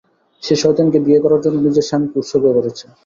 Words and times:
সে 0.43 0.53
শয়তানকে 0.61 0.99
বিয়ে 1.05 1.23
করার 1.23 1.43
জন্য 1.43 1.57
নিজের 1.65 1.87
স্বামীকে 1.89 2.19
উৎসর্গ 2.21 2.45
করেছে। 2.57 2.85